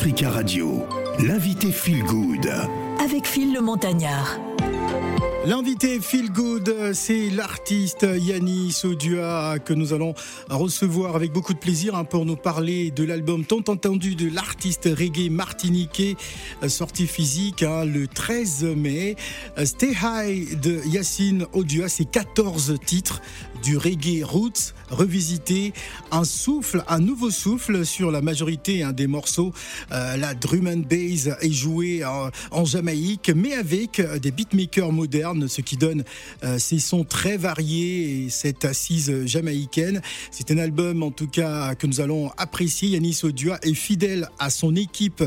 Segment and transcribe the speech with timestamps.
[0.00, 0.82] Africa Radio,
[1.22, 2.50] l'invité Feel Good.
[3.04, 4.38] Avec Phil le Montagnard.
[5.46, 10.14] L'invité Feel Good, c'est l'artiste Yannis Odua que nous allons
[10.48, 14.86] recevoir avec beaucoup de plaisir hein, pour nous parler de l'album tant entendu de l'artiste
[14.86, 16.16] reggae martiniquais
[16.68, 19.16] sorti physique hein, le 13 mai.
[19.64, 23.22] Stay High de Yacine Odua, c'est 14 titres
[23.62, 25.72] du reggae roots revisité,
[26.10, 29.52] un souffle, un nouveau souffle sur la majorité hein, des morceaux.
[29.92, 35.60] Euh, la drum and bass est jouée en, Jamaïque, mais avec des beatmakers modernes, ce
[35.60, 36.04] qui donne
[36.44, 40.02] euh, ces sons très variés et cette assise jamaïcaine.
[40.30, 42.90] C'est un album en tout cas que nous allons apprécier.
[42.90, 45.24] Yanis Odua est fidèle à son équipe.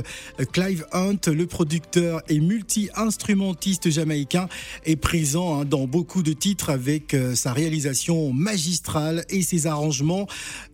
[0.52, 4.48] Clive Hunt, le producteur et multi-instrumentiste jamaïcain,
[4.86, 10.28] est présent hein, dans beaucoup de titres avec euh, sa réalisation magistrale et ses arrangements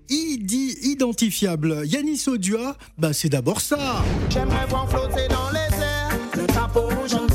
[0.10, 1.84] identifiables.
[1.86, 4.04] Yanis Odua, bah c'est d'abord ça.
[4.30, 7.29] J'aimerais voir flotter dans les airs le drapeau rouge en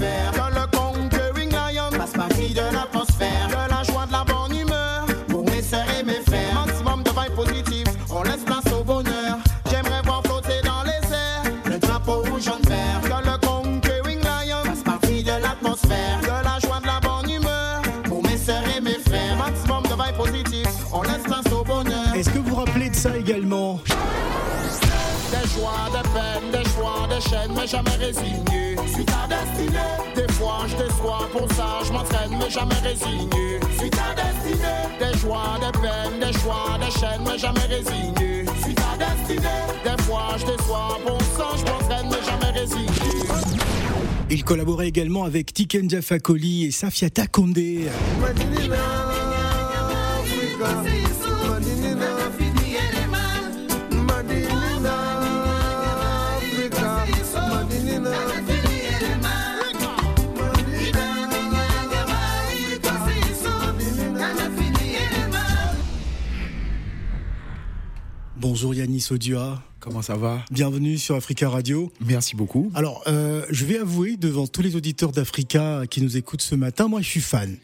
[25.35, 28.77] Des joies, des peines, des choix, des chaînes, mais jamais résigné.
[28.87, 29.79] Suis ta destinée.
[30.15, 33.59] Des fois, je déçois, pour ça, je m'entraîne, mais jamais résigné.
[33.77, 34.85] Suis ta destinée.
[35.01, 38.45] Des joies, des peines, des choix, des chaînes, mais jamais résigné.
[38.63, 39.63] Suis ta destinée.
[39.83, 42.95] Des fois, je déçois, pour ça, je m'entraîne, mais jamais résigné.
[44.31, 47.89] Il collaborait également avec Tiken Jafakoli et Safiata Kondé.
[68.45, 69.63] Bonjour Yanis Odua.
[69.81, 70.45] Comment ça va?
[70.51, 71.91] Bienvenue sur Africa Radio.
[72.05, 72.71] Merci beaucoup.
[72.75, 76.87] Alors, euh, je vais avouer devant tous les auditeurs d'Africa qui nous écoutent ce matin,
[76.87, 77.57] moi je suis fan.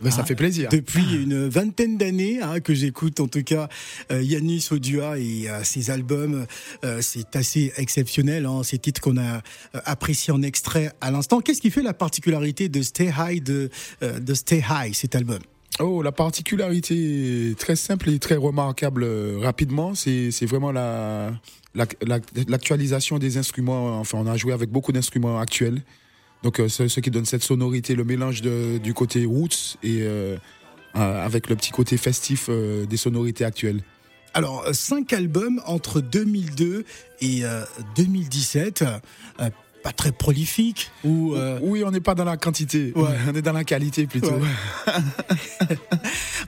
[0.00, 0.70] Ben, ça Ah, fait plaisir.
[0.72, 3.68] Depuis une vingtaine d'années hein, que j'écoute en tout cas
[4.10, 6.46] euh, Yanis Odua et euh, ses albums,
[6.82, 9.42] euh, c'est assez exceptionnel, hein, ces titres qu'on a
[9.84, 11.42] appréciés en extrait à l'instant.
[11.42, 13.68] Qu'est-ce qui fait la particularité de Stay High, de,
[14.00, 15.40] de Stay High, cet album?
[15.80, 21.32] Oh, la particularité très simple et très remarquable euh, rapidement, c'est vraiment la
[21.74, 22.18] la- la-
[22.48, 23.98] l'actualisation des instruments.
[23.98, 25.80] Enfin, on a joué avec beaucoup d'instruments actuels.
[26.42, 30.36] Donc, euh, ce, qui donne cette sonorité, le mélange du côté roots et euh,
[30.96, 33.82] euh, avec le petit côté festif des sonorités actuelles.
[34.34, 36.84] Alors, cinq albums entre 2002
[37.20, 37.64] et euh,
[37.96, 38.82] 2017,
[39.40, 39.50] euh,
[39.82, 43.10] pas très prolifique ou euh, Oui, on n'est pas dans la quantité, Ouais.
[43.28, 44.32] on est dans la qualité plutôt.
[44.32, 44.48] Ouais.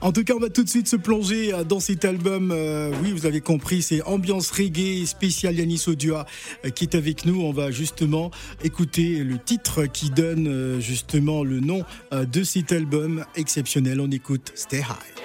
[0.01, 2.51] En tout cas, on va tout de suite se plonger euh, dans cet album.
[2.51, 6.25] Euh, oui, vous avez compris, c'est ambiance reggae spécial Yanis Odua
[6.65, 7.41] euh, qui est avec nous.
[7.41, 8.29] On va justement
[8.63, 13.99] écouter le titre qui donne euh, justement le nom euh, de cet album exceptionnel.
[13.99, 15.15] On écoute Stay High.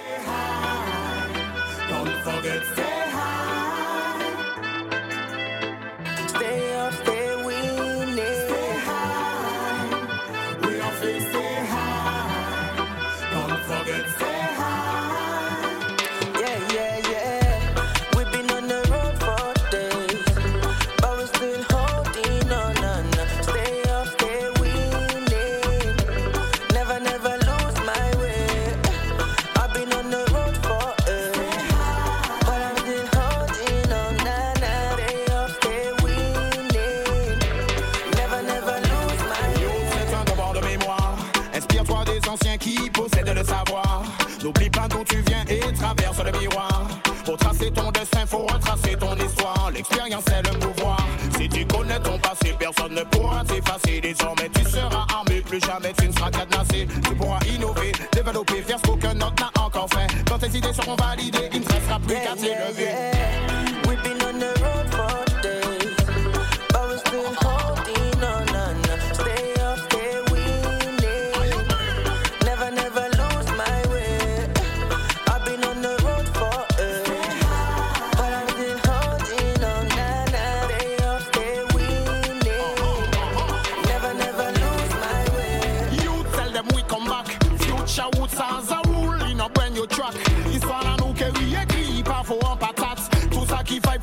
[1.91, 2.07] Don't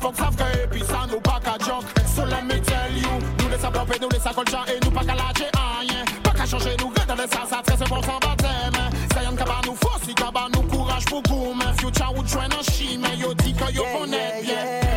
[0.00, 3.70] fok sav ke episa nou pa ka jok So let me tell you Nou lesa
[3.70, 7.26] blope, nou lesa kolchan E nou pa ka lache anyen Pa ka chanje nou gredele
[7.28, 8.78] sa Sa trese bon san batem
[9.14, 13.34] Sayan kaba nou fosi, kaba nou kouraj pou koum Future ou jwen an chime Yo
[13.42, 14.87] di ke yo konet bien.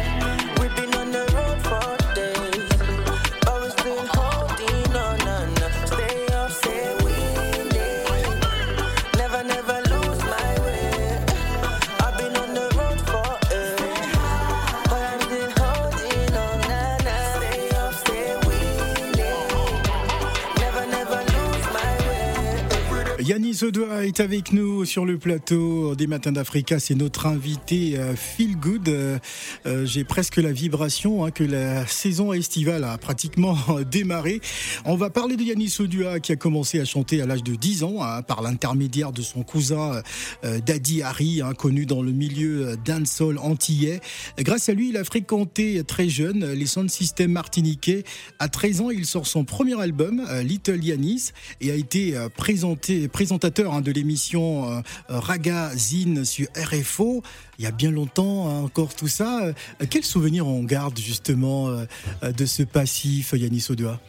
[23.63, 26.79] Odoa est avec nous sur le plateau des Matins d'Africa.
[26.79, 28.89] C'est notre invité euh, Feel Good.
[28.89, 29.19] Euh,
[29.65, 33.57] euh, J'ai presque la vibration hein, que la saison estivale a pratiquement
[33.91, 34.41] démarré.
[34.85, 37.83] On va parler de Yanis Odoa qui a commencé à chanter à l'âge de 10
[37.83, 40.01] ans hein, par l'intermédiaire de son cousin
[40.43, 43.99] euh, Daddy Harry, hein, connu dans le milieu euh, dancehall antillais.
[44.39, 48.03] Grâce à lui, il a fréquenté très jeune les sound system martiniquais.
[48.39, 52.29] À 13 ans, il sort son premier album, euh, Little Yanis, et a été euh,
[52.29, 57.21] présenté, présentateur hein, de l'émission euh, euh, Raga Zine sur RFO.
[57.59, 59.45] Il y a bien longtemps hein, encore tout ça.
[59.45, 59.53] Euh,
[59.89, 61.85] Quel souvenir on garde justement euh,
[62.23, 63.99] euh, de ce passif, Yanis Odoa?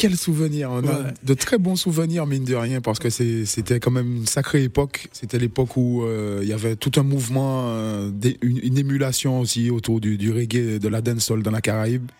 [0.00, 3.90] Quel souvenir On a de très bons souvenirs, mine de rien, parce que c'était quand
[3.90, 5.08] même une sacrée époque.
[5.12, 10.00] C'était l'époque où euh, il y avait tout un mouvement, euh, une émulation aussi autour
[10.00, 12.10] du, du reggae, de la dancehall dans la Caraïbe.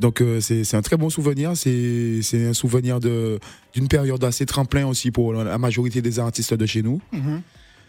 [0.00, 1.52] Donc euh, c'est un très bon souvenir.
[1.56, 6.82] C'est un souvenir d'une période assez tremplin aussi pour la majorité des artistes de chez
[6.82, 7.00] nous,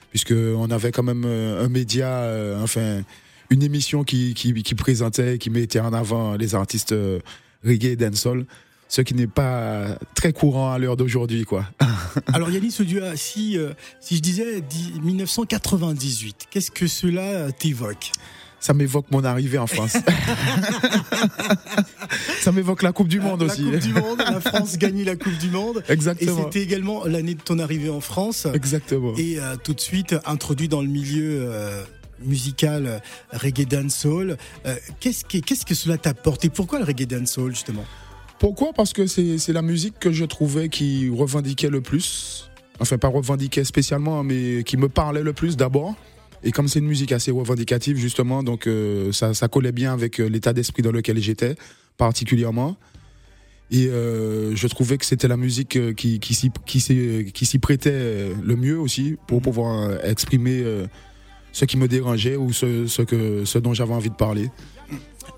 [0.10, 3.04] puisque on avait quand même euh, un média, euh, enfin
[3.52, 7.20] une émission qui, qui, qui présentait, qui mettait en avant les artistes euh,
[7.66, 8.46] reggae et dancehall,
[8.88, 11.66] ce qui n'est pas très courant à l'heure d'aujourd'hui, quoi.
[12.34, 18.12] Alors Odoa, si, euh, si je disais dix- 1998, qu'est-ce que cela t'évoque?
[18.60, 19.96] Ça m'évoque mon arrivée en France.
[22.42, 23.64] Ça m'évoque la Coupe du Monde la aussi.
[23.64, 25.84] Coupe du Monde, la France gagne la Coupe du Monde.
[25.88, 26.44] Et Exactement.
[26.46, 28.48] c'était également l'année de ton arrivée en France.
[28.54, 29.14] Exactement.
[29.18, 31.84] Et euh, tout de suite introduit dans le milieu euh,
[32.22, 33.00] musical euh,
[33.32, 34.38] reggae dancehall.
[34.66, 37.86] Euh, qu'est-ce, que, qu'est-ce que cela t'apporte et pourquoi le reggae dancehall justement?
[38.40, 38.72] Pourquoi?
[38.74, 42.50] Parce que c'est c'est la musique que je trouvais qui revendiquait le plus.
[42.80, 45.96] Enfin, pas revendiquait spécialement, mais qui me parlait le plus d'abord.
[46.44, 50.20] Et comme c'est une musique assez revendicative, justement, donc euh, ça, ça collait bien avec
[50.20, 51.56] euh, l'état d'esprit dans lequel j'étais,
[51.98, 52.78] particulièrement.
[53.72, 57.60] Et euh, je trouvais que c'était la musique qui, qui s'y qui s'y- qui s'y
[57.60, 60.64] prêtait le mieux aussi pour pouvoir euh, exprimer
[61.52, 64.50] ce qui me dérangeait ou ce, ce, que, ce dont j'avais envie de parler.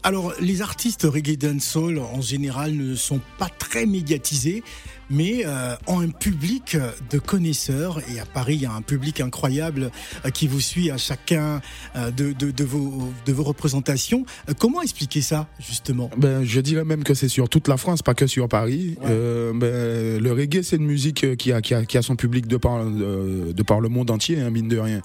[0.04, 4.64] Alors, les artistes reggae dancehall en général ne sont pas très médiatisés,
[5.12, 6.78] mais euh, ont un public
[7.12, 8.02] de connaisseurs.
[8.12, 9.92] Et à Paris, il y a un public incroyable
[10.26, 11.62] euh, qui vous suit à chacun
[11.96, 14.26] euh, de, de, de vos, de vos représentations.
[14.58, 16.10] Comment expliquer ça, justement?
[16.18, 18.96] Ben, je dirais même que c'est sur toute la France, pas que sur Paris.
[19.02, 19.08] Ouais.
[19.10, 22.48] Euh, ben, le reggae, c'est une musique qui a, qui a, qui a son public
[22.48, 25.02] de par, de par le monde entier, hein, mine de rien.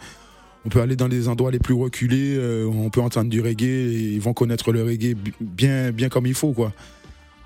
[0.64, 3.62] On peut aller dans les endroits les plus reculés, euh, on peut entendre du reggae
[3.62, 6.72] et ils vont connaître le reggae bi- bien, bien comme il faut, quoi.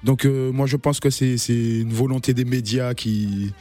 [0.05, 3.53] Donc, euh, moi, je pense que c'est une volonté des médias qui,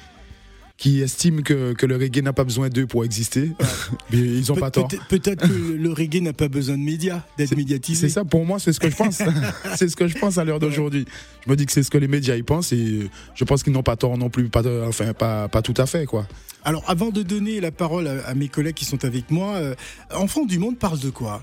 [0.77, 3.51] qui estiment que, que le reggae n'a pas besoin d'eux pour exister.
[4.13, 4.87] Ils n'ont Pe- pas tort.
[5.09, 8.07] peut-être- que le reggae n'a pas besoin de médias, d'être médiatisé.
[8.07, 9.21] C'est ça, pour moi, c'est ce que je pense.
[9.75, 11.05] c'est ce que je pense à l'heure d'aujourd'hui.
[11.45, 13.73] Je me dis que c'est ce que les médias y pensent et je pense qu'ils
[13.73, 16.25] n'ont pas tort non plus, pas, enfin, pas, pas tout à fait, quoi.
[16.63, 19.75] Alors, avant de donner la parole à, à mes collègues qui sont avec moi, euh,
[20.13, 21.41] Enfants du Monde parle de quoi?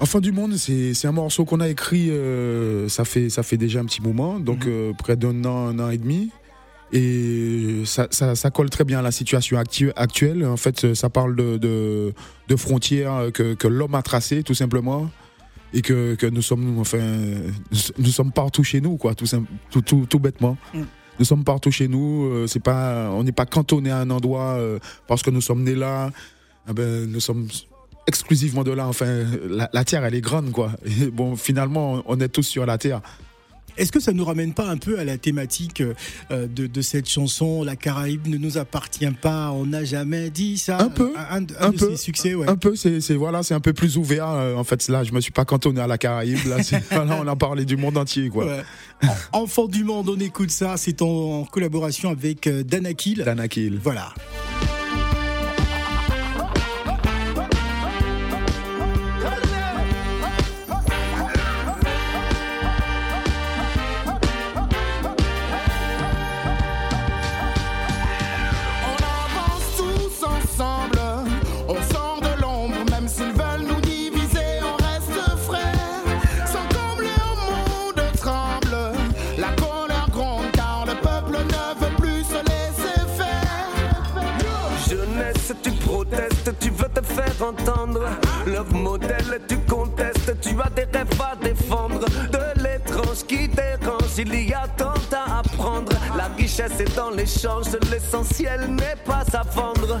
[0.00, 3.80] Enfant du monde, c'est un morceau qu'on a écrit, euh, ça, fait, ça fait déjà
[3.80, 4.72] un petit moment, donc Mhm.
[4.72, 6.30] euh, près d'un an, un an et demi.
[6.92, 10.44] Et ça, ça, ça colle très bien à la situation actu- actuelle.
[10.46, 12.12] En fait, ça parle de, de,
[12.48, 15.10] de frontières que, que l'homme a tracées, tout simplement.
[15.72, 17.00] Et que, que nous sommes, enfin,
[17.98, 20.56] nous sommes partout chez nous, quoi, tout, sim- tout, tout, tout bêtement.
[20.72, 20.82] Mm.
[21.18, 22.26] Nous sommes partout chez nous.
[22.26, 25.64] euh, C'est pas, on n'est pas cantonné à un endroit euh, parce que nous sommes
[25.64, 26.10] nés là.
[26.68, 27.48] Ah ben, nous sommes
[28.06, 28.86] exclusivement de là.
[28.86, 30.72] Enfin, la, la terre, elle est grande, quoi.
[30.84, 33.00] Et bon, finalement, on est tous sur la terre.
[33.76, 37.08] Est-ce que ça nous ramène pas un peu à la thématique euh, de, de cette
[37.08, 40.78] chanson La Caraïbe ne nous appartient pas, on n'a jamais dit ça?
[40.80, 42.48] Un peu, Un, un un de peu, ses succès, ouais.
[42.48, 44.28] Un peu, c'est voilà, c'est un peu plus ouvert.
[44.28, 46.38] euh, en fait, là, je me suis pas cantonné à la Caraïbe.
[46.46, 46.58] Là,
[46.92, 48.46] voilà, on a parlé du monde entier, quoi.
[48.46, 48.62] Ouais.
[49.32, 50.76] Enfant du monde, on écoute ça.
[50.76, 53.24] C'est en, en collaboration avec euh, Danakil.
[53.24, 53.80] Danakil.
[53.82, 54.14] Voilà.
[88.62, 92.06] Modèle, tu contestes, tu as des rêves à défendre.
[92.30, 95.92] De l'étrange qui dérange, il y a tant à apprendre.
[96.16, 100.00] La richesse est dans l'échange, l'essentiel n'est pas à vendre.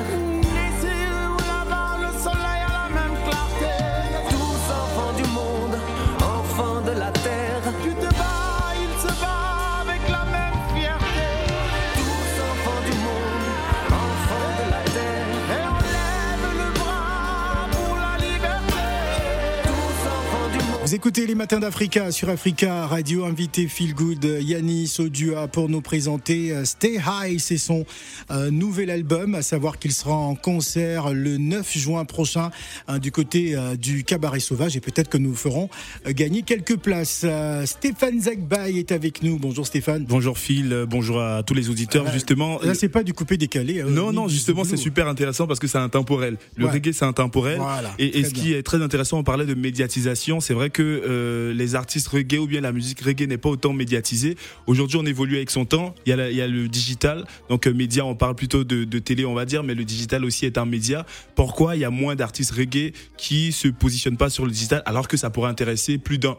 [20.91, 25.79] Vous écoutez les matins d'Africa sur Africa Radio, invité Feel Good Yanis Odua pour nous
[25.79, 27.85] présenter euh, Stay High, c'est son
[28.29, 32.51] euh, nouvel album, à savoir qu'il sera en concert le 9 juin prochain
[32.89, 35.69] hein, du côté euh, du Cabaret Sauvage et peut-être que nous ferons
[36.07, 37.25] euh, gagner quelques places.
[37.63, 39.39] Stéphane Zagbay est avec nous.
[39.39, 40.03] Bonjour Stéphane.
[40.03, 42.03] Bonjour Phil, bonjour à tous les auditeurs.
[42.03, 42.11] Ouais.
[42.11, 43.81] justement, Là, c'est pas du coupé décalé.
[43.87, 46.37] non, non, justement, c'est super intéressant parce que c'est intemporel.
[46.57, 46.71] Le Ouais.
[46.71, 47.59] reggae, c'est intemporel.
[47.59, 50.41] Voilà, et ce qui est très intéressant, on parlait de médiatisation.
[50.41, 53.73] C'est vrai que euh, les artistes reggae ou bien la musique reggae n'est pas autant
[53.73, 54.35] médiatisée.
[54.67, 55.95] Aujourd'hui, on évolue avec son temps.
[56.05, 57.25] Il y a, la- il y a le digital.
[57.49, 60.25] Donc, euh, média, on parle plutôt de, de télé, on va dire, mais le digital
[60.25, 61.05] aussi est un média.
[61.35, 65.07] Pourquoi il y a moins d'artistes reggae qui se positionnent pas sur le digital alors
[65.07, 66.37] que ça pourrait intéresser plus d'un?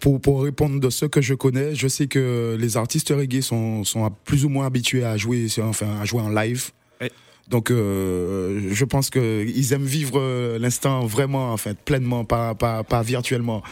[0.00, 3.84] Pour, pour répondre de ce que je connais, je sais que les artistes reggae sont,
[3.84, 6.70] sont plus ou moins habitués à jouer, enfin, à jouer en live.
[7.00, 7.12] Ouais.
[7.48, 12.82] Donc, euh, je pense qu'ils aiment vivre euh, l'instant vraiment, en fait, pleinement, pas, pas,
[12.82, 13.62] pas virtuellement.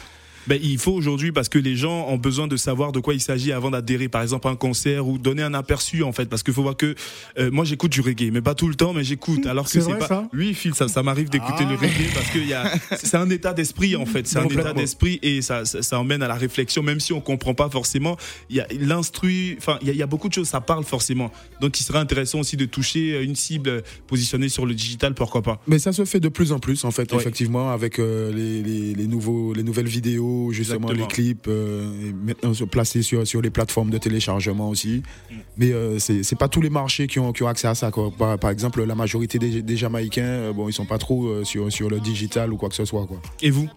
[0.46, 3.20] Ben, il faut aujourd'hui parce que les gens ont besoin de savoir de quoi il
[3.20, 6.26] s'agit avant d'adhérer par exemple à un concert ou donner un aperçu en fait.
[6.26, 6.94] Parce qu'il faut voir que
[7.38, 9.46] euh, moi j'écoute du reggae mais pas tout le temps mais j'écoute.
[9.46, 10.28] Alors que c'est pas ça?
[10.34, 11.70] Oui Phil ça, ça m'arrive d'écouter Ah.
[11.70, 14.26] le reggae parce que il y a c'est un état d'esprit en fait.
[14.26, 17.20] C'est un état d'esprit et ça, ça ça emmène à la réflexion même si on
[17.20, 18.16] comprend pas forcément.
[18.50, 20.60] Il y a l'instru enfin il y, a- il y a beaucoup de choses ça
[20.60, 21.30] parle forcément.
[21.60, 25.60] Donc il serait intéressant aussi de toucher une cible positionnée sur le digital pourquoi pas.
[25.66, 27.18] Mais ça se fait de plus en plus, en fait, Ouais.
[27.20, 31.06] effectivement, avec euh, les, les, les nouveaux, les nouvelles vidéos, justement, Exactement.
[31.08, 35.02] les clips, euh, et maintenant se placer sur, sur les plateformes de téléchargement aussi.
[35.30, 35.34] Mm.
[35.56, 37.90] Mais euh, c'est pas tous les marchés qui ont, qui ont accès à ça.
[37.90, 38.10] Quoi.
[38.16, 41.44] Par, par exemple, la majorité des, des Jamaïcains, euh, bon, ils sont pas trop euh,
[41.44, 43.06] sur, sur le digital ou quoi que ce soit.
[43.06, 43.20] Quoi.
[43.42, 43.68] et vous?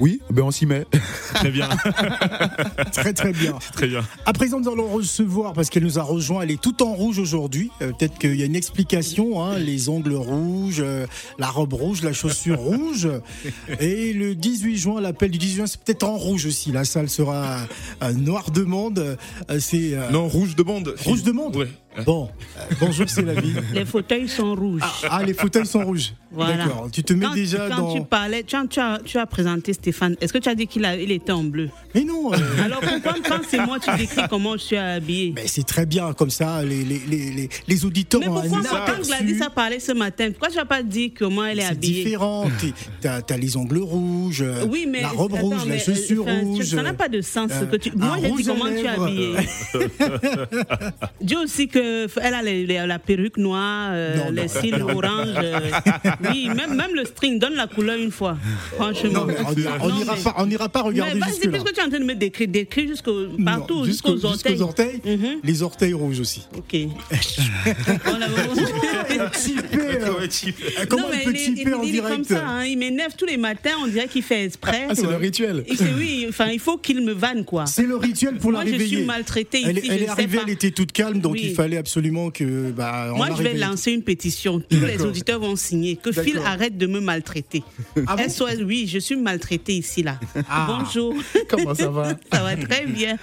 [0.00, 0.86] Oui, ben on s'y met.
[1.34, 1.68] très bien
[2.92, 3.58] Très très bien.
[3.72, 6.82] très bien À présent, nous allons recevoir, parce qu'elle nous a rejoint, elle est toute
[6.82, 7.70] en rouge aujourd'hui.
[7.82, 11.06] Euh, Peut-être qu'il y a une explication, hein, les ongles rouges, euh,
[11.38, 13.08] la robe rouge, la chaussure rouge.
[13.80, 16.72] Et le 18 juin, l'appel du 18 juin, c'est peut-être en rouge aussi.
[16.72, 17.60] La salle sera
[18.02, 18.98] euh, noire de monde.
[19.50, 21.56] Euh, c'est euh, non rouge de monde rouge de monde.
[21.56, 21.68] ouais
[22.04, 22.28] Bon,
[22.80, 23.52] bonjour, c'est la vie.
[23.72, 24.80] Les fauteuils sont rouges.
[25.08, 26.12] Ah, les fauteuils sont rouges.
[26.32, 26.56] Voilà.
[26.64, 26.88] D'accord.
[26.92, 27.94] Tu te mets quand, déjà quand dans.
[27.94, 30.16] tu parlais, tu as, tu as- tu as présenté Stéphane.
[30.20, 31.68] Est-ce que tu as dit qu'il il était en bleu?
[31.94, 32.32] Mais non.
[32.32, 35.32] euh, Alors pourquoi quand c'est moi tu décris comment je suis habillée?
[35.36, 36.64] Mais c'est très bien comme ça.
[36.64, 39.02] Les, les, les, les, auditeurs Mais pourquoi moi, quand.
[39.06, 42.04] Gladys a parlé ce matin, pourquoi tu n'as pas dit comment elle est C'est habillée?
[42.04, 42.46] différent.
[42.60, 46.24] T'es- T'as as les ongles rouges, euh, Oui, mais la robe attends, rouge, la chaussure
[46.26, 46.64] euh, enfin, tu- rouge.
[46.66, 47.52] Ça n'a pas de sens.
[47.52, 47.92] euh, que tu...
[47.96, 49.34] Moi, j'ai dit comment tu es habillée.
[51.20, 54.42] Dis aussi que que elle a les- les- la perruque noire, euh, Non, non.
[54.42, 55.28] les cils orange.
[55.42, 55.60] euh,
[56.30, 58.36] oui, même, même le string donne la couleur une fois.
[58.76, 59.26] Franchement.
[59.26, 59.26] Non,
[59.80, 61.50] on n'ira pas, on n'ira pas regarder mais vas-y, jusque là.
[61.52, 64.52] puisque tu es en train de me décrire, décrire jusqu'au partout, jusqu'aux jusqu'aux orteils.
[64.52, 65.40] jusqu'aux orteils, Mhm.
[65.42, 66.42] les orteils rouges aussi.
[66.56, 66.74] Ok.
[69.14, 72.64] Euh, euh, Comment elle peut il, est- typer en il est direct comme ça, hein,
[72.64, 74.86] il m'énerve tous les matins, on dirait qu'il fait exprès.
[74.88, 75.64] Ah, c'est le rituel.
[75.66, 77.66] Et c'est- oui, enfin, il faut qu'il me vanne, quoi.
[77.66, 78.96] C'est le rituel pour Moi, la je réveiller.
[78.98, 81.73] suis maltraitée Elle, ici, elle je est arrivée, elle était toute calme, donc il fallait
[81.76, 82.70] absolument que.
[82.70, 84.60] Bah, on Moi, je vais lancer une pétition.
[84.60, 87.62] Tous les auditeurs vont signer que Phil arrête de me maltraiter.
[88.06, 90.18] Ah bon SOS, oui, je suis maltraitée ici, là.
[90.48, 90.66] Ah.
[90.78, 91.14] Bonjour.
[91.48, 93.16] Comment ça va Ça va très bien.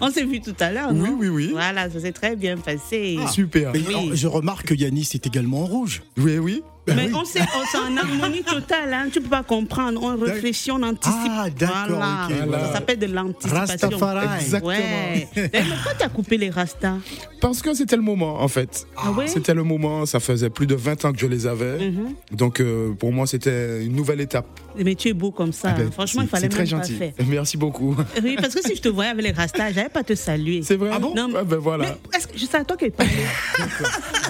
[0.00, 1.48] On s'est vu tout à l'heure, Oui, non oui, oui.
[1.52, 3.18] Voilà, ça s'est très bien passé.
[3.32, 3.72] Super.
[3.72, 4.10] Mais, Oui.
[4.14, 6.02] je remarque que Yanis est également en rouge.
[6.16, 6.62] Oui, oui.
[6.88, 9.06] Mais on sait, on s'est en harmonie totale, hein.
[9.12, 10.00] tu peux pas comprendre.
[10.02, 11.14] On réfléchit, on anticipe.
[11.30, 12.28] Ah, d'accord, Voilà.
[12.30, 12.66] ok, voilà.
[12.66, 13.88] Ça s'appelle de l'anticipation.
[13.88, 14.26] Rastafari.
[14.40, 14.68] Exactement.
[14.70, 15.28] Ouais.
[15.36, 16.94] Mais pourquoi tu as coupé les rastas
[17.40, 18.86] Parce que c'était le moment, en fait.
[18.96, 19.26] Ah ouais?
[19.26, 21.90] C'était le moment, ça faisait plus de 20 ans que je les avais.
[21.90, 22.14] Mhm.
[22.32, 24.46] Donc, euh, pour moi, c'était une nouvelle étape.
[24.78, 25.70] Mais tu es beau comme ça.
[25.72, 26.94] Ah ben, Franchement, il c'est- fallait c'est même très pas gentil.
[26.96, 27.12] faire.
[27.26, 27.96] Merci beaucoup.
[28.22, 30.60] Oui, parce que si je te voyais avec les rastas, j'allais pas te saluer.
[30.62, 30.90] C'est vrai?
[30.92, 31.14] Ah bon?
[31.14, 31.84] Non, Ouais, ben voilà.
[32.12, 33.12] Mais est-ce que je sais à toi qui parlais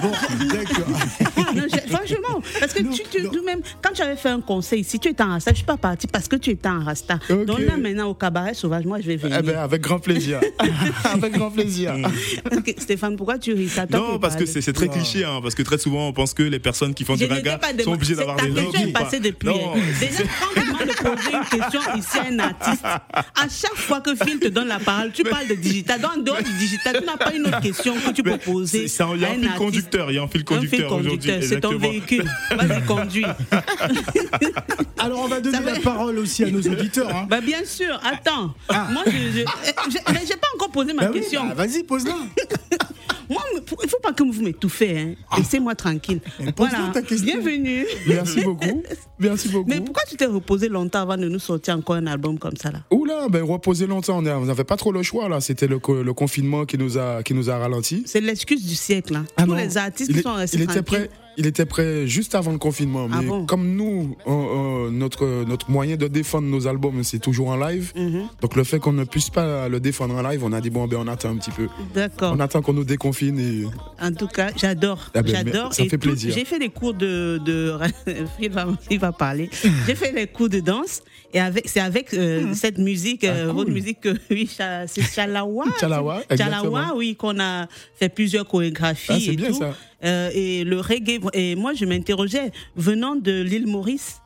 [0.01, 0.11] Bon,
[0.47, 0.87] d'accord.
[1.89, 5.09] Franchement, parce que Non, tu, tu- toi-même, quand tu avais fait un conseil, si tu
[5.09, 7.19] étais en rasta, je suis pas partie parce que tu étais en rasta.
[7.29, 7.45] Ok.
[7.45, 9.37] Donc là, maintenant, au cabaret sauvage, moi, je vais venir.
[9.39, 10.39] Eh ben, avec grand plaisir.
[11.03, 11.93] avec grand plaisir.
[12.55, 13.67] Ok, Stéphane, pourquoi tu ris?
[13.73, 16.33] Toi Non, parce que c'est c'est très cliché, hein, parce que très souvent on pense
[16.33, 18.71] que les personnes qui font Je du raga sont obligées c'est- d'avoir ta des question
[18.71, 19.47] lobbies est passée depuis.
[19.47, 19.79] Non, hein.
[19.99, 24.01] Déjà, quand tu demandes de poser une question ici à un artiste, à chaque fois
[24.01, 26.01] que Phil te donne la parole, tu parles de digital.
[26.01, 28.85] Donc, en dehors du digital, tu n'as pas une autre question que tu peux poser.
[28.85, 31.31] Il y a un fil conducteur, il y a un fil conducteur aujourd'hui.
[31.41, 32.25] c'est ton véhicule.
[32.55, 33.25] Vas-y, conduis.
[34.97, 37.13] Alors, on va donner va- la parole aussi à nos auditeurs.
[37.15, 37.27] Hein.
[37.29, 38.53] Bah bien sûr, attends.
[38.91, 41.45] Moi, je, je- je- mais j'ai pas encore posé ma Bah oui, question.
[41.47, 42.13] bah, Vas-y, pose-la.
[43.29, 43.41] Moi,
[43.83, 44.97] il faut pas que vous m'étouffez.
[44.99, 45.13] Hein.
[45.37, 46.21] Laissez-moi tranquille.
[46.55, 46.89] Voilà.
[46.93, 47.25] ta question.
[47.25, 47.85] Bienvenue.
[48.07, 48.83] Merci beaucoup.
[49.19, 49.69] Merci beaucoup.
[49.69, 52.71] Mais pourquoi tu t'es reposé longtemps avant de nous sortir encore un album comme ça
[52.71, 52.79] là?
[52.89, 55.41] Oula, ben reposer longtemps, on n'avait pas trop le choix là.
[55.41, 58.03] C'était le, co- le confinement qui nous a qui nous a ralenti.
[58.05, 59.17] C'est l'excuse du siècle.
[59.17, 59.25] Hein.
[59.35, 61.09] Ah Tous non, les artistes il, qui sont restés il était tranquilles.
[61.09, 61.26] prêt.
[61.39, 63.07] Il était prêt juste avant le confinement.
[63.13, 63.45] Ah Mais bon?
[63.45, 67.91] comme nous, on- on- notre notre moyen de défendre nos albums, c'est toujours en live.
[67.95, 68.23] Mhm.
[68.41, 70.87] Donc le fait qu'on ne puisse pas le défendre en live, on a dit bon
[70.87, 71.67] ben on attend un petit peu.
[71.93, 72.33] D'accord.
[72.35, 73.65] On attend qu'on nous déconfine et
[74.03, 75.11] En tout cas, j'adore.
[75.13, 75.73] Ah ben, j'adore.
[75.73, 76.33] ça Et fait tout- plaisir.
[76.33, 77.39] J'ai fait des cours de.
[77.45, 77.73] de
[78.41, 79.49] il, va, il va parler.
[79.85, 81.01] J'ai fait des cours de danse.
[81.33, 83.55] Et avec, c'est avec euh, cette musique, euh, Ah, cool.
[83.57, 83.97] votre musique,
[84.31, 85.65] oui, c'est Chalawa.
[85.79, 86.21] Chalawa.
[86.35, 87.67] Chalawa, oui, qu'on a
[87.99, 89.11] fait plusieurs chorégraphies.
[89.11, 89.59] Ah, c'est et bien tout.
[89.59, 89.75] ça.
[90.05, 91.19] Euh, et le reggae.
[91.33, 94.21] Et moi, je m'interrogeais, venant de l'île Maurice,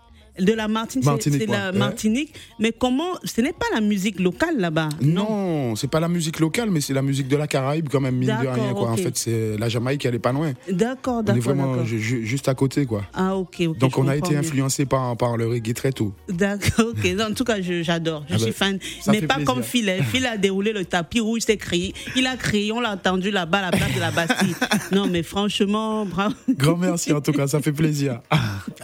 [0.45, 1.77] de la Martinique, c'est- Martinique, c'est la ouais.
[1.77, 3.11] Martinique, mais comment.
[3.23, 4.89] Ce n'est pas la musique locale là-bas.
[5.01, 8.15] non, c'est pas la musique locale, mais c'est la musique de la Caraïbe quand même
[8.15, 8.89] mine de D'accord, rien quoi.
[8.91, 10.53] En fait, c'est la Jamaïque, elle est pas loin.
[10.69, 11.41] D'accord, On est d'accord.
[11.43, 11.85] vraiment d'accord.
[11.85, 13.03] ju- ju- juste à côté quoi.
[13.13, 13.77] Ah, ok, ok.
[13.77, 16.13] Donc on a été influencé par par le reggae très tôt.
[16.29, 17.15] D'accord, ok.
[17.29, 18.25] En tout cas, j'adore.
[18.29, 18.79] Je Ah suis ben, fan.
[19.07, 19.53] Mais pas plaisir.
[19.53, 19.89] comme Phil.
[19.89, 20.03] hein.
[20.11, 21.93] Phil a déroulé le tapis rouge, c'est crié.
[22.15, 24.55] Il a crié, on l'a entendu là-bas à la place de la Bastille.
[24.91, 26.35] non, mais franchement, bravo.
[26.49, 28.21] Grand merci en tout cas, ça fait plaisir.
[28.29, 28.39] Ah,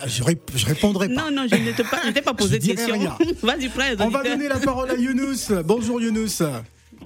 [0.06, 1.13] Je, rép- je répondrai pas.
[1.30, 2.95] Non, non, je ne t'ai pas, posé de question.
[3.43, 5.63] Vas-y, les On va donner la parole à Younous.
[5.65, 6.43] Bonjour Younous.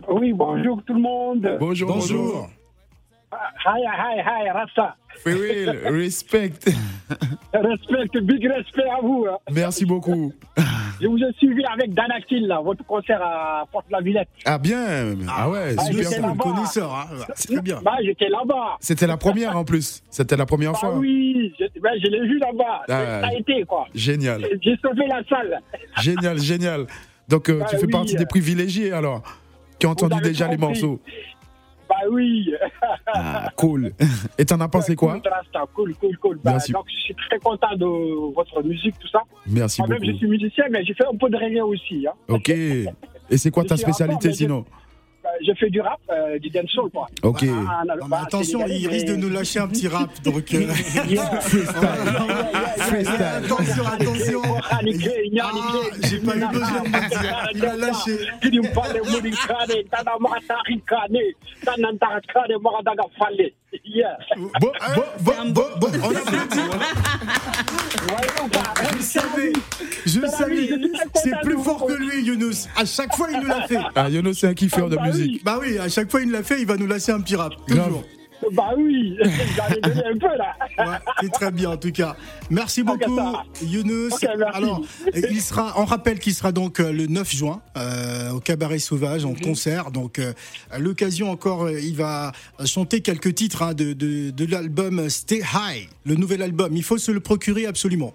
[0.09, 1.57] Oui, bonjour tout le monde.
[1.59, 2.49] Bonjour, Bonjour.
[3.33, 4.95] Hi, hi, hi, Rasta.
[5.25, 6.73] Respect.
[7.53, 9.25] Respect, big respect à vous.
[9.29, 9.37] hein.
[9.51, 10.33] Merci beaucoup.
[11.01, 14.27] Je vous ai suivi avec Danakil, là, votre concert à Porte-la-Villette.
[14.45, 16.37] Ah bien, ah ouais, Ah, super cool.
[16.37, 17.05] Connaisseur, hein.
[17.35, 17.79] c'est très bien.
[17.83, 18.77] Bah, j'étais là-bas.
[18.79, 20.03] C'était la première en plus.
[20.11, 20.97] C'était la première Ah fois.
[20.97, 22.81] oui, je, bah, je l'ai vu là-bas.
[22.89, 23.21] Ah.
[23.21, 23.85] Ça a été, quoi.
[23.95, 25.59] Génial, J'ai sauvé la salle.
[26.01, 26.85] génial, génial.
[27.27, 27.91] Donc euh, Bah tu fais oui.
[27.91, 29.23] partie des privilégiés alors,
[29.79, 30.99] qui ont entendu déjà les morceaux.
[32.01, 32.53] Bah oui.
[33.07, 33.91] Ah, cool.
[34.37, 36.39] Et t'en as pensé quoi Cool, Rasta, cool, cool, cool.
[36.43, 36.71] Bah, Merci.
[36.71, 39.21] donc, je suis très content de votre musique, tout ça.
[39.47, 40.17] Merci Moi-même, je beaucoup.
[40.19, 42.05] suis musicien, mais j'ai fait un peu de reggae aussi.
[42.07, 42.13] Hein.
[42.27, 42.49] Ok.
[42.49, 44.65] Et c'est quoi ta Je spécialité je- sinon?
[45.45, 47.07] Je fais du rap, euh, du dancehall, quoi.
[47.23, 47.43] Ok.
[47.69, 50.09] Ah, Non, mais attention, il risque de nous lâcher un petit rap.
[50.23, 50.67] Donc, euh,
[53.37, 54.41] attention, attention.
[54.69, 54.79] Ah,
[56.03, 57.49] j'ai pas eu besoin de me dire.
[57.53, 58.17] Il a lâché.
[63.37, 63.60] Yeah.
[64.59, 66.59] Bon, bon, bon, bon, bon, on applaudit.
[68.97, 69.53] Je savais,
[70.05, 70.69] je savais.
[71.15, 72.67] C'est plus fort que lui, Younous.
[72.77, 73.77] À chaque fois, il nous l'a fait.
[73.95, 75.43] Ah Yono c'est un kiffeur de Ah, bah musique.
[75.43, 77.35] Bah oui, à chaque fois, il nous l'a fait, il va nous lâcher un petit
[77.35, 77.53] rap.
[77.67, 78.03] Toujours.
[78.51, 79.17] Bah oui,
[79.55, 80.55] j'en ai donné un peu là.
[80.77, 82.15] Ouais, c'est très bien en tout cas.
[82.49, 83.19] Merci beaucoup.
[83.63, 84.09] Younous.
[84.09, 84.27] Merci.
[84.53, 84.81] Alors,
[85.13, 89.25] il sera, on rappelle qu'il sera donc euh, le 9 juin euh, au Cabaret Sauvage
[89.25, 89.91] en concert.
[89.91, 90.33] Donc, euh,
[90.69, 92.31] à l'occasion encore, il va
[92.65, 96.75] chanter quelques titres hein, de, de, de l'album Stay High, le nouvel album.
[96.75, 98.13] Il faut se le procurer absolument.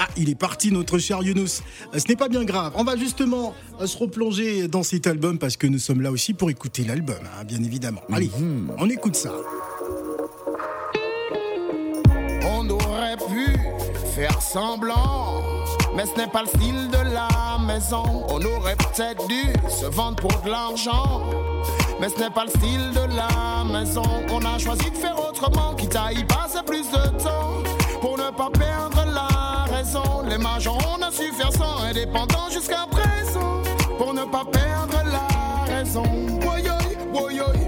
[0.00, 1.60] Ah, il est parti, notre cher Younous.
[1.92, 2.72] Euh, Ce n'est pas bien grave.
[2.76, 6.34] On va justement euh, se replonger dans cet album parce que nous sommes là aussi
[6.34, 8.02] pour écouter l'album, hein, bien évidemment.
[8.12, 8.30] Allez,
[8.78, 9.32] on écoute ça.
[12.44, 13.56] On aurait pu
[14.14, 15.42] faire semblant,
[15.96, 18.04] mais ce n'est pas le style de la maison.
[18.28, 21.22] On aurait peut-être dû se vendre pour de l'argent,
[22.00, 24.02] mais ce n'est pas le style de la maison.
[24.30, 27.62] On a choisi de faire autrement, quitte à y passer plus de temps,
[28.00, 29.28] pour ne pas perdre la
[30.28, 33.62] Les majors, on a su faire sans indépendant jusqu'à présent,
[33.96, 36.02] pour ne pas perdre la raison.
[36.42, 37.67] Woyoy, woyoy,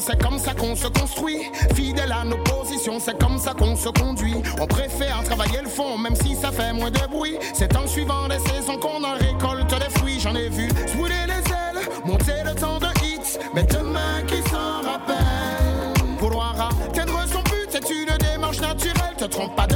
[0.00, 1.50] c'est comme ça qu'on se construit.
[1.74, 4.36] Fidèle à nos positions, c'est comme ça qu'on se conduit.
[4.60, 7.36] On préfère travailler le fond, même si ça fait moins de bruit.
[7.52, 10.20] C'est en suivant les saisons qu'on en récolte les fruits.
[10.20, 13.38] J'en ai vu swooler les ailes, monter le temps de hits.
[13.54, 16.18] Mais demain, qui s'en rappelle?
[16.18, 19.14] Vouloir atteindre son but, c'est une démarche naturelle.
[19.16, 19.73] Te trompe pas de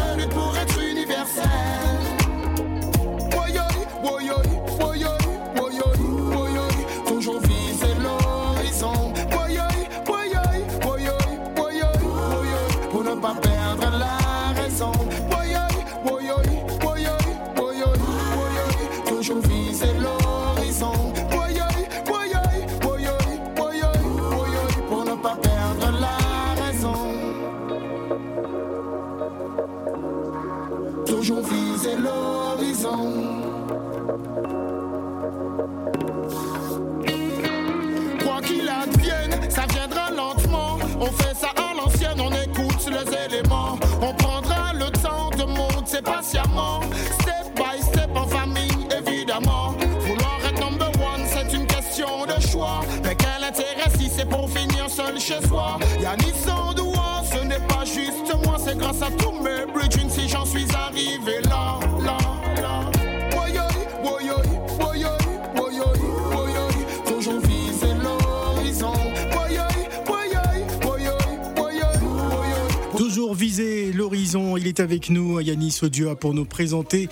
[41.08, 43.78] On fait ça à l'ancienne, on écoute les éléments.
[44.02, 46.80] On prendra le temps de monter patiemment.
[47.20, 49.74] Step by step en famille, évidemment.
[50.00, 52.80] Vouloir être number one, c'est une question de choix.
[53.04, 55.78] Mais quel intérêt si c'est pour finir seul chez soi?
[55.98, 60.06] Y'a ni sans doigt, ce n'est pas juste moi, c'est grâce à tous mes bridges
[60.10, 61.78] si j'en suis arrivé là.
[73.92, 77.08] L'horizon, il est avec nous, Yanis Odia, pour nous présenter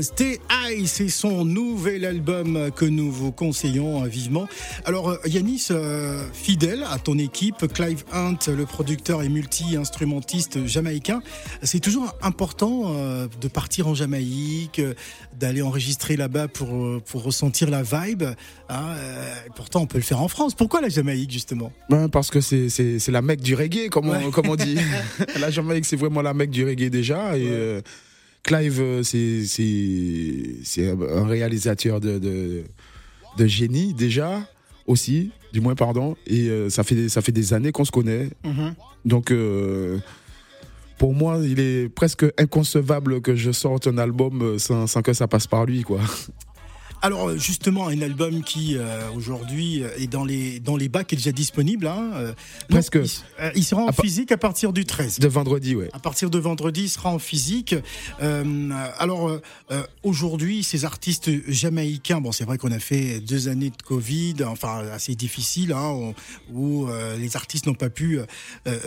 [0.00, 4.48] Stay High, c'est son nouvel album que nous vous conseillons euh, vivement.
[4.86, 11.22] Alors euh, Yanis, euh, fidèle à ton équipe, Clive Hunt, le producteur et multi-instrumentiste jamaïcain,
[11.62, 14.94] c'est toujours important euh, de partir en Jamaïque, euh,
[15.38, 18.24] d'aller enregistrer là-bas pour, euh, pour ressentir la vibe.
[18.70, 20.54] hein, euh, pourtant, on peut le faire en France.
[20.54, 21.72] Pourquoi la Jamaïque, justement?
[21.90, 22.68] Ben, parce que c'est,
[23.08, 24.76] la mecque du reggae, comme, on, comme on dit.
[25.40, 27.36] la Jamaïque, c'est vraiment la mecque du reggae déjà.
[27.36, 27.80] Et euh,
[28.44, 32.64] Clive, euh, c'est, un réalisateur de, de,
[33.38, 34.46] de génie déjà,
[34.86, 36.14] aussi, du moins, pardon.
[36.26, 38.28] Et euh, ça, fait, ça fait des années qu'on se connaît.
[39.06, 39.98] Donc, euh,
[40.98, 45.26] pour moi, il est presque inconcevable que je sorte un album sans, sans que ça
[45.26, 46.00] passe par lui, quoi.
[47.02, 51.12] Alors euh, justement, un album qui euh, aujourd'hui euh, est dans les dans les bacs
[51.12, 51.86] est déjà disponible.
[51.86, 52.32] Hein, euh,
[52.68, 52.94] Presque.
[52.94, 53.10] il,
[53.44, 55.18] euh, il sera en À physique à partir du 13.
[55.18, 55.90] De vendredi, ouais.
[55.92, 57.74] À partir de vendredi, il sera en physique.
[58.22, 59.38] Euh, alors
[60.02, 64.82] aujourd'hui, ces artistes jamaïcains, bon, c'est vrai qu'on a fait deux années de Covid, enfin
[64.92, 66.14] assez difficiles, hein, où,
[66.52, 68.18] où, euh, les artistes n'ont pas pu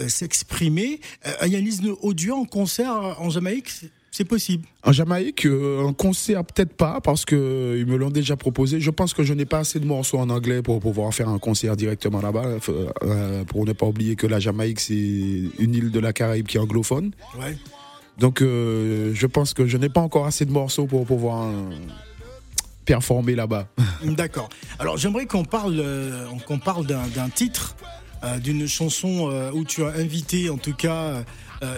[0.08, 1.00] s'exprimer.
[1.26, 3.72] Euh, Yanis Audio en concert en Jamaïque,
[4.18, 4.66] c'est- possible.
[4.84, 8.80] En Jamaïque, euh, un concert peut-être pas parce que ils me l'ont déjà proposé.
[8.80, 11.40] Je pense que je n'ai pas assez de morceaux en anglais pour pouvoir faire un
[11.40, 12.46] concert directement là-bas.
[12.46, 16.48] Euh, euh, pour ne pas oublier que la Jamaïque c'est une île de la Caraïbe
[16.48, 17.12] qui est anglophone.
[17.40, 17.58] Ouais.
[18.18, 21.70] Donc euh, je pense que je n'ai pas encore assez de morceaux pour pouvoir euh,
[22.86, 23.68] performer là-bas.
[24.04, 24.50] D'accord.
[24.80, 27.76] Alors j'aimerais qu'on parle, euh, qu'on parle d'un titre,
[28.42, 31.24] d'une chanson où tu as invité en tout cas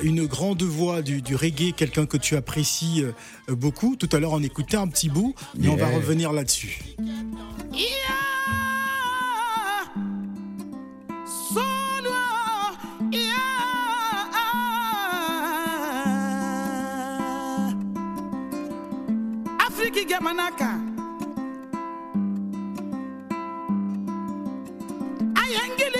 [0.03, 3.95] une grande voix du, du reggae, quelqu'un que tu apprécies euh, beaucoup.
[3.95, 6.79] Tout à l'heure, on écoutait un petit bout et on va revenir là-dessus.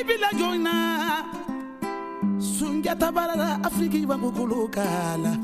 [0.10, 1.39] Bila.
[2.80, 5.36] Ngeta balala Afriki wangukulu kala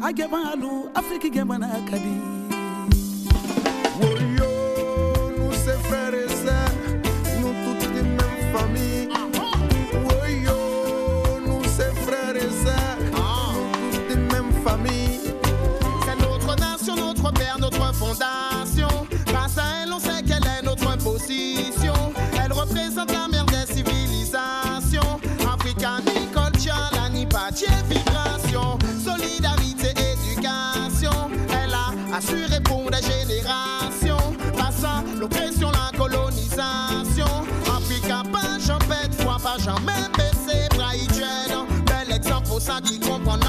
[0.00, 1.68] Agemalu Afriki gemana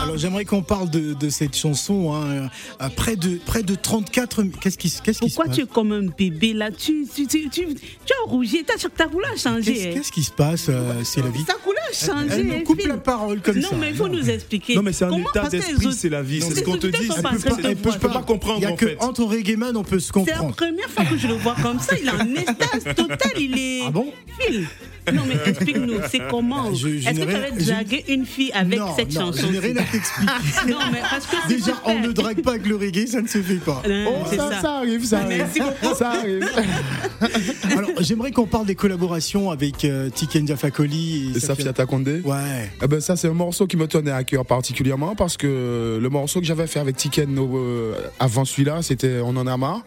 [0.01, 2.13] Alors j'aimerais qu'on parle de, de cette chanson.
[2.13, 2.49] Hein.
[2.82, 4.43] Euh, Près, de, près de 34...
[4.62, 6.71] Qu'est-ce qui, qu'est-ce qui se Pourquoi passe tu es comme un bébé là?
[6.71, 9.73] Tu, tu, tu, tu, tu as rougi, ta, couleur a changé.
[9.73, 11.43] Qu'est-ce qu'est-ce qui se passe euh, C'est la vie?
[11.45, 12.45] Ta couleur a changé.
[12.56, 13.75] Elle coupe la parole comme non, ça.
[13.78, 14.75] mais il faut nous expliquer.
[14.75, 17.08] Non, mais c'est un Comment état d'esprit, c'est la vie, c'est ce qu'on te dit.
[17.08, 17.15] sont
[17.63, 19.01] Elle pas comprendre, Il y a en que fait.
[19.04, 20.56] entre reggae man on peut se C'est la comprendre.
[20.56, 21.95] première fois que je le vois comme ça.
[21.99, 23.32] Il est en extase totale.
[23.39, 23.82] Il est.
[23.88, 24.12] Ah bon?
[24.39, 24.67] Phil.
[25.13, 28.80] Non, mais explique-nous, c'est comment je Est-ce que tu avais je- dragué une fille avec
[28.80, 30.32] non, cette non, chanson je n'ai rien à t'expliquer.
[30.72, 33.41] Non, mais parce que Déjà, on ne drague pas avec le reggae, ça ne se
[33.41, 33.82] fait pas.
[33.88, 34.62] Euh, Oh, ça, ça.
[34.62, 35.38] ça arrive, ça arrive.
[35.38, 35.96] Merci beaucoup.
[35.96, 36.48] Ça arrive.
[37.78, 42.72] Alors, j'aimerais qu'on parle des collaborations avec euh, Tiken Jafakoli et Et Safia Takonde Ouais.
[42.82, 46.10] Eh ben ça c'est un morceau qui me tenait à cœur particulièrement parce que le
[46.10, 49.84] morceau que j'avais fait avec Tiken euh, avant celui-là c'était On en a marre.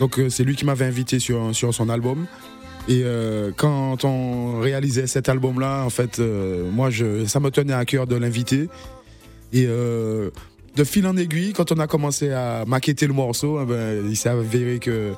[0.00, 2.26] Donc euh, c'est lui qui m'avait invité sur, sur son album.
[2.88, 7.74] Et euh, quand on réalisait cet album-là, en fait, euh, moi, je, ça me tenait
[7.74, 8.70] à cœur de l'inviter.
[9.52, 10.30] Et euh,
[10.74, 14.16] de fil en aiguille, quand on a commencé à maqueter le morceau, eh ben, il
[14.16, 15.12] s'est avéré que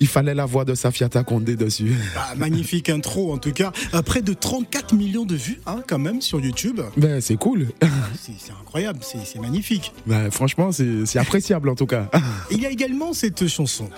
[0.00, 1.92] il fallait la voix de Safia Takonde dessus.
[2.16, 3.72] Ah, magnifique intro en tout cas.
[4.06, 6.80] Près de 34 millions de vues hein, quand même sur YouTube.
[6.96, 7.66] Ben, c'est cool.
[8.18, 9.92] C'est c'est incroyable, c'est magnifique.
[10.06, 12.08] Ben, franchement, c'est appréciable en tout cas.
[12.50, 13.90] Il y a également cette chanson.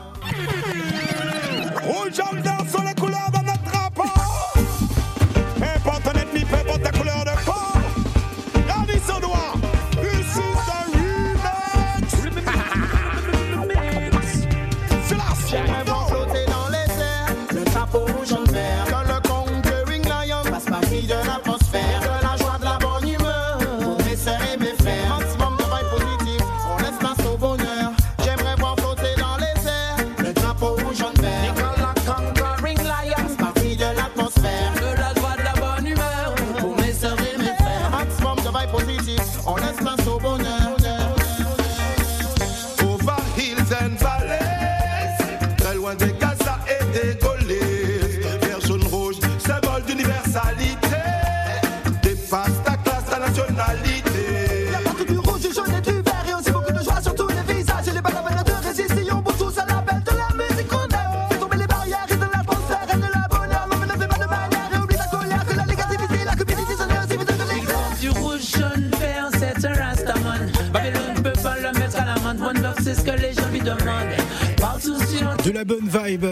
[1.90, 2.94] Rouge, on danse sur les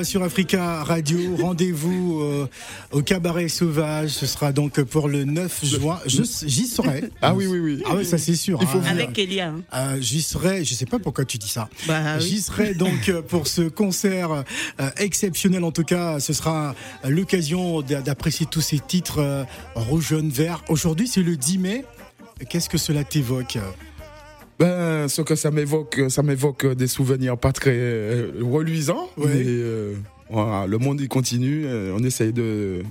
[0.09, 1.37] sur Africa Radio.
[1.37, 2.47] Rendez-vous euh,
[2.93, 4.09] au cabaret sauvage.
[4.11, 5.99] Ce sera donc pour le 9 juin.
[6.07, 7.11] J'y serai.
[7.21, 7.83] Ah oui, oui, oui.
[7.87, 8.59] Ah oui, ça c'est sûr.
[8.63, 8.85] Il faut hein.
[8.89, 9.49] Avec Elia.
[9.49, 9.61] hein.
[9.75, 11.69] Euh, J'y serai, je sais pas pourquoi tu dis ça.
[11.87, 12.27] Bah oui.
[12.27, 14.45] J'y serai donc euh, pour ce concert
[14.81, 15.63] euh, exceptionnel.
[15.65, 19.45] En tout cas, ce sera l'occasion d'a- d'apprécier tous ces titres euh,
[19.75, 20.65] rouge, jaune, vert.
[20.71, 21.85] Aujourd'hui, c'est le 10 mai.
[22.49, 23.59] Qu'est-ce que cela t'évoque
[24.59, 29.09] Ben, ce que ça m'évoque, ça m'évoque des souvenirs pas très euh, reluisants.
[29.17, 29.27] Ouais.
[29.29, 29.95] Mais euh,
[30.31, 31.65] voilà, le monde il continue.
[31.67, 32.83] euh, on essaye de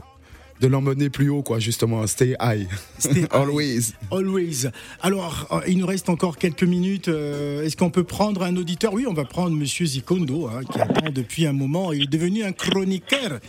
[0.60, 2.08] de l'emmener plus haut, quoi, justement.
[2.08, 2.68] Stay high.
[2.98, 3.28] Stay high.
[3.32, 3.94] Always.
[4.10, 4.66] Always.
[5.02, 7.10] Alors, euh, il nous reste encore quelques minutes.
[7.10, 8.92] Euh, Est-ce qu'on peut prendre un auditeur?
[8.92, 11.94] Oui, on va prendre Monsieur Zikondo, hein, qui attend depuis un moment.
[11.94, 13.40] Il est devenu un chroniqueur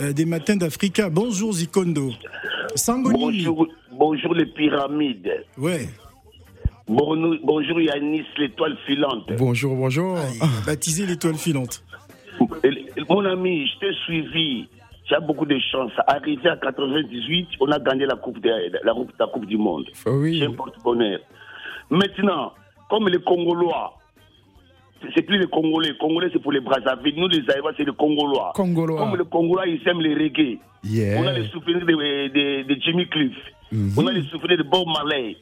[0.00, 1.10] euh, des matins d'Africa.
[1.10, 2.10] Bonjour Zikondo.
[2.74, 3.44] Sangonini.
[3.44, 5.30] Bonjour, bonjour les pyramides.
[5.58, 5.88] Ouais.
[6.88, 9.30] Bonjour, bonjour Yanis, l'étoile filante.
[9.38, 10.16] Bonjour, bonjour.
[10.40, 11.82] Ah, baptisé l'étoile filante.
[13.10, 14.68] Mon ami, je t'ai suivi
[15.06, 15.90] tu as beaucoup de chance.
[16.06, 18.50] Arrivé à 98, on a gagné la Coupe, de,
[18.84, 19.86] la, coupe- la coupe du Monde.
[20.06, 20.38] Oui.
[20.38, 21.20] C'est un porte-bonheur.
[21.88, 22.52] Maintenant,
[22.90, 23.94] comme les Congolois,
[25.14, 25.92] c'est- plus les Congolais.
[25.92, 27.14] Les Congolais, c'est pour les Brazzaville.
[27.16, 28.52] Nous, les Aïwas, c'est les Congolois.
[28.54, 28.98] Congolois.
[28.98, 30.58] Comme les Congolois, ils aiment les reggae.
[30.84, 31.22] Yeah.
[31.22, 33.36] On a les souvenirs de, de- de Jimmy Cliff.
[33.96, 35.36] On a les souvenirs de Bob Marley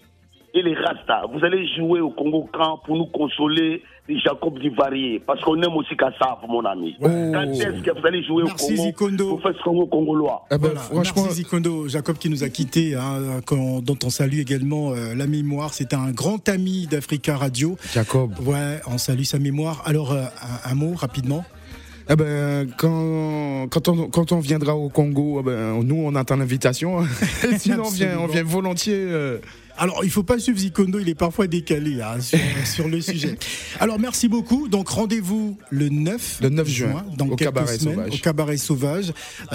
[0.56, 1.22] et les Rasta.
[1.32, 5.20] Vous allez jouer au Congo camp pour nous consoler les Jacob Divarié.
[5.26, 6.96] Parce qu'on aime aussi Kassav, mon ami.
[7.00, 7.08] Quand
[7.42, 9.28] est-ce que vous allez jouer Merci, au Congo Zikondo.
[9.28, 13.40] pour faire ce Congo congolois Voilà, Merci Zikondo, Jacob qui nous a quittés, hein,
[13.82, 15.74] dont on salue également euh, la mémoire.
[15.74, 17.76] C'était un grand ami d'Africa Radio.
[17.92, 18.30] Jacob.
[18.46, 19.82] Ouais, on salue sa mémoire.
[19.84, 20.22] Alors, euh,
[20.66, 21.44] un, un mot rapidement.
[22.08, 26.36] Eh ben, quand, quand, on, quand on viendra au Congo, eh ben, nous, on attend
[26.36, 27.02] l'invitation.
[27.58, 28.94] Sinon, on vient, on vient volontiers.
[28.96, 29.38] euh.
[29.78, 33.36] Alors, il faut pas suivre Zikondo, il est parfois décalé hein, sur, sur le sujet.
[33.80, 34.68] Alors, merci beaucoup.
[34.68, 38.14] Donc, rendez-vous le 9, Le 9 juin, dans au quelques Cabaret semaines, Sauvage.
[38.14, 39.12] au Cabaret Sauvage.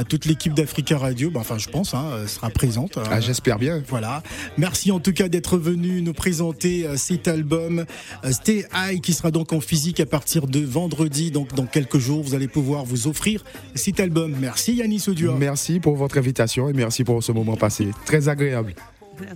[0.09, 2.97] Toute l'équipe d'Africa Radio, bah, enfin, je pense, hein, sera présente.
[3.09, 3.81] Ah, j'espère bien.
[3.87, 4.23] Voilà.
[4.57, 7.85] Merci en tout cas d'être venu nous présenter euh, cet album
[8.23, 11.31] euh, Stay High qui sera donc en physique à partir de vendredi.
[11.31, 13.43] Donc, dans quelques jours, vous allez pouvoir vous offrir
[13.75, 14.35] cet album.
[14.39, 15.37] Merci Yannis Oduor.
[15.37, 17.87] Merci pour votre invitation et merci pour ce moment passé.
[18.05, 18.75] Très agréable.